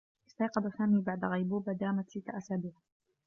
[0.27, 2.71] استيقظ سامي بعد غيبوبة دامت ستّ أسابيع.